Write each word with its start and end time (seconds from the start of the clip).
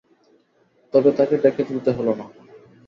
তবে 0.93 1.09
তাঁকে 1.17 1.35
ডেকে 1.37 1.63
তুলতে 1.63 1.89
হলো 1.91 2.11
না। 2.15 2.25